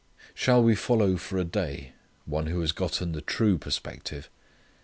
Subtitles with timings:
[0.33, 1.93] Shall we follow for a day
[2.25, 4.31] one who has gotten the true perspective?